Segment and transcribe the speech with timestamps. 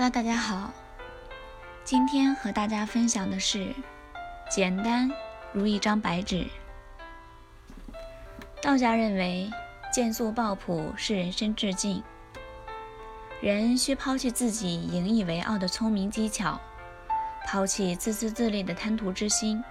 [0.00, 0.72] Hello，大家好。
[1.82, 3.74] 今天和大家分享的是：
[4.48, 5.10] 简单
[5.52, 6.46] 如一张白纸。
[8.62, 9.50] 道家认为，
[9.92, 12.00] 见素抱朴是人生致敬。
[13.40, 16.60] 人需抛弃自己引以为傲的聪明技巧，
[17.48, 19.64] 抛弃自私自利的贪图之心。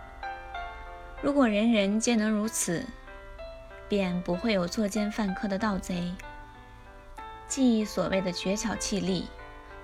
[1.22, 2.86] 如果人人皆能如此，
[3.88, 6.14] 便不会有作奸犯科的盗贼，
[7.48, 9.30] 即所谓的绝巧气力，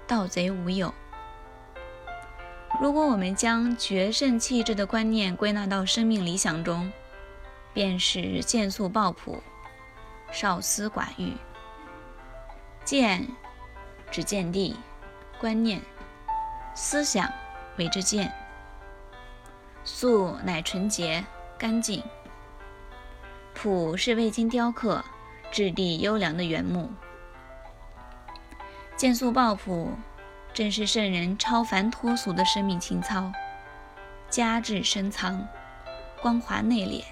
[0.07, 0.93] 盗贼无有。
[2.81, 6.91] 如果我们将决胜气质的观念归纳到生命理想中，
[7.73, 9.41] 便是见素抱朴，
[10.31, 11.33] 少思寡欲。
[12.83, 13.27] 见，
[14.11, 14.75] 指见地、
[15.39, 15.79] 观念、
[16.75, 17.31] 思想
[17.77, 18.27] 为之见；
[19.83, 21.23] 素乃纯洁、
[21.57, 22.03] 干净。
[23.53, 25.03] 朴是未经雕刻、
[25.51, 26.91] 质地优良的原木。
[29.03, 29.91] 见素抱朴，
[30.53, 33.33] 正是圣人超凡脱俗的生命情操，
[34.29, 35.45] 家志深藏，
[36.21, 37.03] 光华内敛，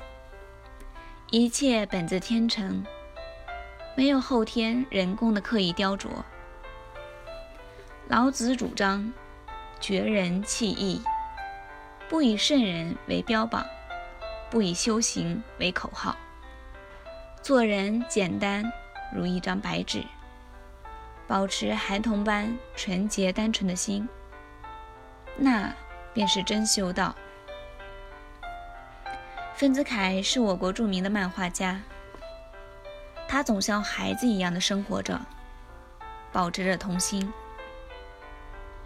[1.32, 2.86] 一切本自天成，
[3.94, 6.08] 没有后天人工的刻意雕琢。
[8.08, 9.12] 老子主张
[9.82, 11.02] 绝人弃义，
[12.08, 13.66] 不以圣人为标榜，
[14.50, 16.16] 不以修行为口号。
[17.42, 18.72] 做人简单
[19.14, 20.02] 如一张白纸，
[21.28, 24.08] 保持孩童般纯洁单纯的心，
[25.38, 25.74] 那
[26.14, 27.16] 便是真修道。
[29.56, 31.80] 丰子恺是我国著名的漫画家，
[33.28, 35.20] 他总像孩子一样的生活着，
[36.32, 37.32] 保持着童心。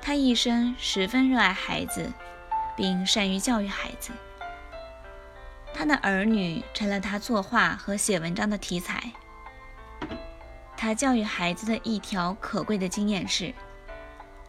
[0.01, 2.11] 他一生十分热爱孩子，
[2.75, 4.11] 并善于教育孩子。
[5.73, 9.11] 他的儿女成了他作画和写文章的题材。
[10.77, 13.53] 他教育孩子的一条可贵的经验是：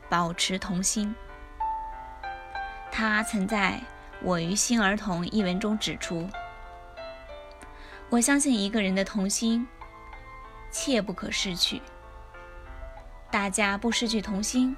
[0.08, 1.14] 保持童心。
[2.90, 3.80] 他曾在
[4.22, 6.28] 《我与新儿童》一文中指出
[8.10, 9.66] ：“我相信一个人的童心，
[10.70, 11.80] 切不可失去。
[13.30, 14.76] 大家不失去童心，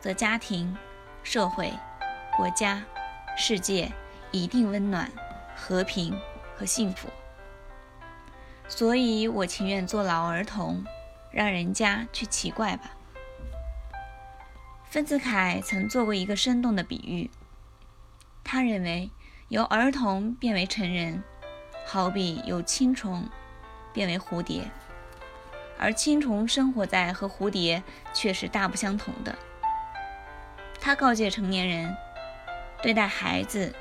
[0.00, 0.76] 则家庭、
[1.22, 1.72] 社会、
[2.36, 2.82] 国家、
[3.36, 3.92] 世界
[4.30, 5.10] 一定温暖。”
[5.60, 6.16] 和平
[6.56, 7.08] 和幸福，
[8.68, 10.84] 所以我情愿做老儿童，
[11.32, 12.90] 让人家去奇怪吧。
[14.84, 17.30] 丰子恺曾做过一个生动的比喻，
[18.44, 19.10] 他认为
[19.48, 21.22] 由儿童变为成人，
[21.86, 23.28] 好比由青虫
[23.92, 24.70] 变为蝴蝶，
[25.78, 27.82] 而青虫生活在和蝴蝶
[28.14, 29.34] 却是大不相同的。
[30.80, 31.96] 他告诫成年人，
[32.82, 33.74] 对待孩子。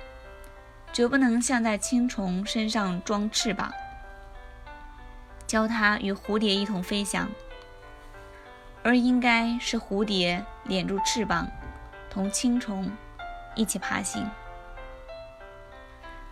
[0.94, 3.72] 绝不能像在青虫身上装翅膀，
[5.47, 7.28] 教它与蝴蝶一同飞翔，
[8.84, 11.47] 而应该是蝴蝶敛住翅膀，
[12.09, 12.91] 同青虫
[13.56, 14.30] 一起爬行。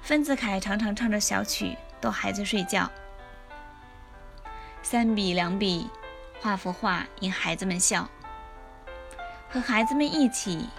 [0.02, 2.92] 丰子恺常常唱着小曲逗孩子睡觉，
[4.84, 5.90] 三笔两笔
[6.42, 8.08] 画幅画引孩子们笑，
[9.50, 10.70] 和孩子们一起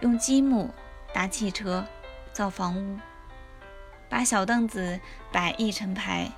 [0.00, 0.72] 用积木
[1.12, 1.84] 搭汽车。
[2.32, 2.98] 造房屋，
[4.10, 5.00] 把小凳子
[5.32, 6.30] 摆一成排，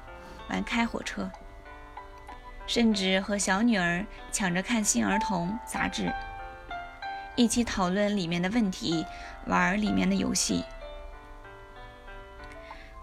[0.48, 1.31] 玩开火车，
[2.66, 6.12] 甚至和小女儿抢着看《新儿童》杂志，
[7.36, 9.04] 一起讨论里面的问题，
[9.47, 10.64] 玩里面的游戏。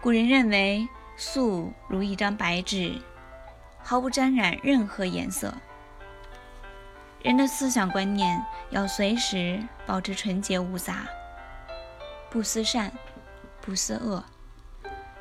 [0.00, 3.00] 古人认为，素如一张白纸，
[3.78, 5.52] 毫不沾染任何颜色。
[7.22, 8.40] 人的思想观念
[8.70, 11.06] 要随时保持纯洁无杂。
[12.30, 12.92] 不思善，
[13.60, 14.22] 不思恶，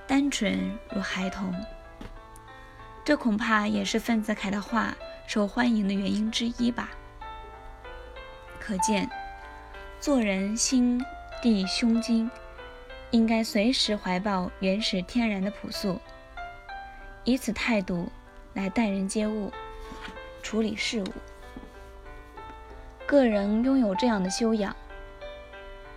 [0.05, 1.51] 单纯如孩童。
[3.05, 6.89] 这恐怕也是丰子恺的画受欢迎的原因之一吧。
[8.59, 9.07] 可见，
[9.99, 10.99] 做人心
[11.39, 12.27] 地胸襟，
[13.11, 16.02] 应该随时怀抱原始天然的朴素，
[17.23, 18.11] 以此态度
[18.55, 19.53] 来待人接物、
[20.41, 21.07] 处理事物。
[23.05, 24.75] 个人拥有这样的修养。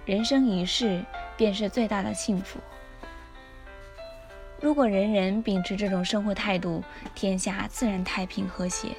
[0.05, 1.02] 人生一世
[1.38, 2.58] 便是最大的幸福。
[4.60, 6.82] 如果人人秉持这种生活态度，
[7.14, 8.88] 天下自然太平和谐。《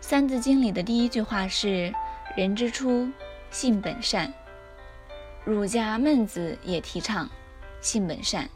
[0.00, 1.94] 三字经》里的第一句话是
[2.36, 3.08] “人之初，
[3.50, 4.32] 性本善”。
[5.44, 7.28] 儒家孟子也提倡
[7.80, 8.48] “性本善”，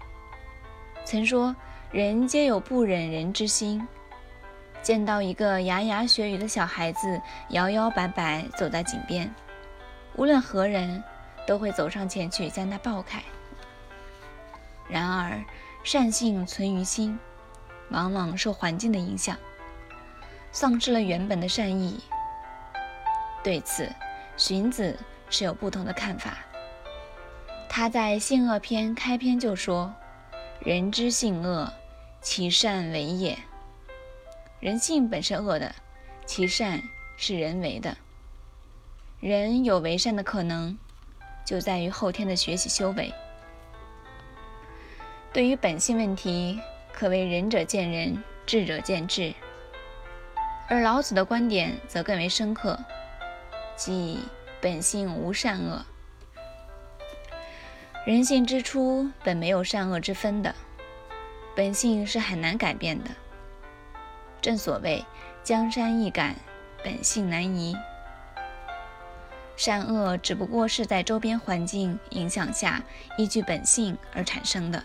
[1.04, 1.54] 曾说
[1.92, 3.86] ：“人皆有不忍人之心。”
[4.82, 9.32] 见到一个牙牙学语的小孩子摇摇摆摆走在井边。
[10.16, 11.02] 无论何人，
[11.46, 13.22] 都会走上前去将他抱开。
[14.92, 15.42] 然而，
[15.82, 17.18] 善性存于心，
[17.88, 19.38] 往往受环境的影响，
[20.52, 21.98] 丧失了原本的善意，
[23.42, 23.90] 对此，
[24.36, 24.94] 荀子
[25.30, 26.36] 是有不同的看法。
[27.70, 29.94] 他在《性恶篇》开篇就说
[30.60, 31.72] ：“人之性恶，
[32.20, 33.38] 其善为也。
[34.60, 35.74] 人性本是恶的，
[36.26, 36.82] 其善
[37.16, 37.96] 是人为的。
[39.20, 40.76] 人有为善的可能，
[41.46, 43.10] 就在于后天的学习修为。
[45.32, 46.60] 对于本性问题，
[46.92, 49.32] 可谓仁者见仁，智者见智。
[50.68, 52.78] 而老子的观点则更为深刻，
[53.74, 54.18] 即
[54.60, 55.86] 本性无善恶。”
[58.04, 60.54] 人性之初本没有善恶之分的，
[61.56, 63.10] 本性是很难改变的。
[64.42, 65.02] 正所谓
[65.42, 66.34] 江山易改，
[66.84, 67.74] 本性难移。
[69.56, 72.82] 善恶只不过是在周边环境影响下，
[73.16, 74.82] 依据本性而产生的。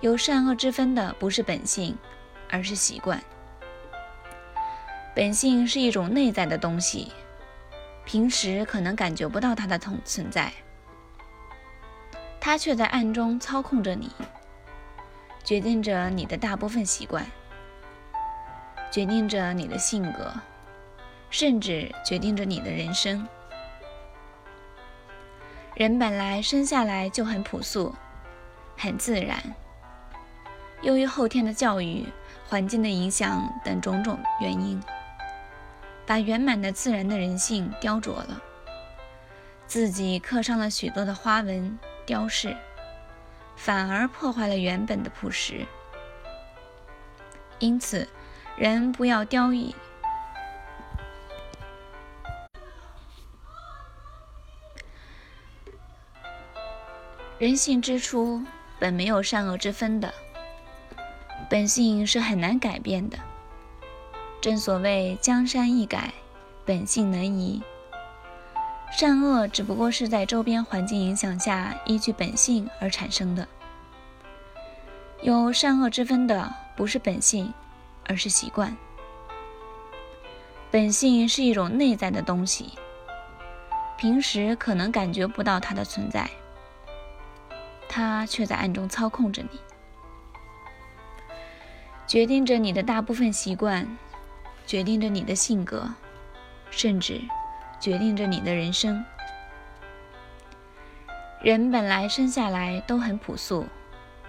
[0.00, 1.96] 有善恶之分的不是本性，
[2.48, 3.22] 而是习惯。
[5.14, 7.12] 本性是一种内在的东西，
[8.04, 10.52] 平时可能感觉不到它的存存在。
[12.40, 14.10] 它却在暗中操控着你，
[15.44, 17.26] 决定着你的大部分习惯，
[18.90, 20.32] 决定着你的性格，
[21.28, 23.28] 甚至决定着你的人生。
[25.74, 27.94] 人本来生下来就很朴素，
[28.76, 29.38] 很自然，
[30.82, 32.06] 由于后天的教育、
[32.48, 34.82] 环境的影响等种种原因，
[36.06, 38.40] 把圆满的自然的人性雕琢了，
[39.66, 41.78] 自己刻上了许多的花纹。
[42.06, 42.56] 雕饰，
[43.54, 45.64] 反而破坏了原本的朴实。
[47.60, 48.08] 因此，
[48.56, 49.72] 人不要雕以
[57.38, 58.42] 人性之初
[58.80, 60.12] 本没有善恶之分的，
[61.50, 63.18] 本性是很难改变的。
[64.40, 66.14] 正所谓江山易改，
[66.64, 67.60] 本性难移。
[68.92, 73.48] 善恶只不过是在周边环境影响下，依据本性而产生的。
[75.22, 77.52] 有善恶之分的不是本性，
[78.06, 78.76] 而是习惯。
[80.70, 82.74] 本性是一种内在的东西，
[83.98, 86.30] 平时可能感觉不到它的存在，
[87.88, 89.58] 它却在暗中操控着你，
[92.10, 93.86] 决定着你的大部分习惯，
[94.66, 95.88] 决定着你的性格，
[96.68, 97.20] 甚至。
[97.78, 99.02] 决定着你的人生。
[101.40, 103.64] 人本来生下来都很朴素、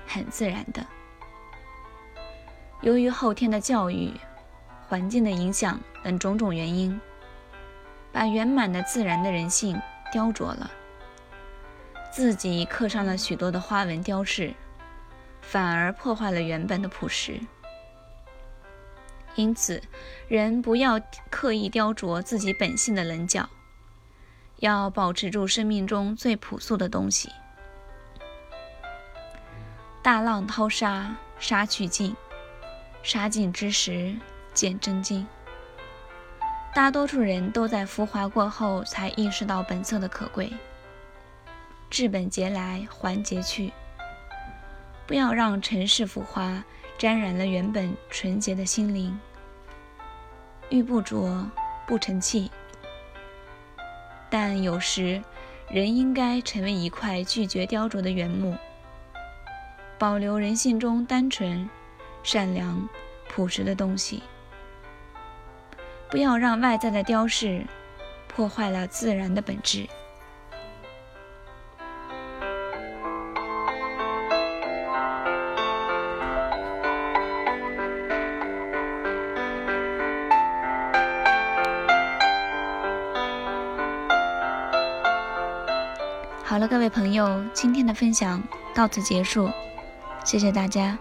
[0.06, 0.86] 很自然的，
[2.82, 4.14] 由于后天的教育、
[4.88, 7.02] 环境的影响等种种原因，
[8.12, 9.82] 把圆满的自然的人性
[10.12, 10.70] 雕琢了，
[12.12, 14.54] 自己刻上了许多的花纹雕饰，
[15.42, 17.42] 反而破坏了原本的朴实。
[19.36, 19.82] 因此，
[20.28, 21.00] 人不要
[21.30, 23.50] 刻意雕琢自己本性的棱角，
[24.58, 27.30] 要保持住生命中最朴素的东西。
[30.04, 32.14] 大浪淘沙，沙去尽；
[33.04, 34.16] 沙尽之时，
[34.54, 35.26] 见真经。
[36.74, 40.52] 大多数人都在浮华过后才意识到本色的可贵。
[41.90, 43.72] 治本节来，还节去。
[45.06, 46.64] 不要让尘世浮华。
[47.02, 49.20] 沾染了原本纯洁的心灵，
[50.70, 51.44] 玉不琢
[51.88, 52.52] 不成器。
[54.30, 55.20] 但有时，
[55.68, 58.56] 人应该成为一块拒绝雕琢的原木，
[59.98, 61.68] 保留人性中单纯、
[62.22, 62.88] 善良、
[63.28, 64.22] 朴实的东西。
[66.08, 67.66] 不要让外在的雕饰
[68.28, 69.90] 破坏了自然的本质。
[86.52, 88.44] 好了，各位朋友，今天的分享
[88.76, 89.50] 到此结束，
[90.26, 90.98] 谢谢大家。